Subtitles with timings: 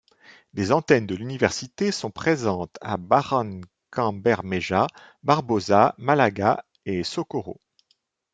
[0.55, 4.87] Des antennes de l'université sont présentes à Barrancabermeja,
[5.21, 7.61] Barbosa, Málaga et Socorro.